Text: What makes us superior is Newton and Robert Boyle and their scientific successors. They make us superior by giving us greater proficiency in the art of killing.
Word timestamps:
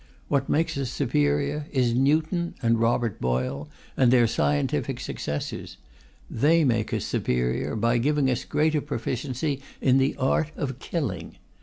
What 0.29 0.49
makes 0.49 0.79
us 0.79 0.89
superior 0.89 1.67
is 1.71 1.93
Newton 1.93 2.55
and 2.63 2.79
Robert 2.79 3.21
Boyle 3.21 3.69
and 3.95 4.09
their 4.09 4.25
scientific 4.25 4.99
successors. 4.99 5.77
They 6.27 6.63
make 6.63 6.91
us 6.91 7.05
superior 7.05 7.75
by 7.75 7.99
giving 7.99 8.27
us 8.27 8.43
greater 8.43 8.81
proficiency 8.81 9.61
in 9.79 9.99
the 9.99 10.15
art 10.17 10.49
of 10.57 10.79
killing. 10.79 11.37